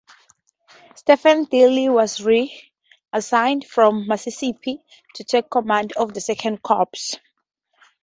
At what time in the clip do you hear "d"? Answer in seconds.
1.43-1.67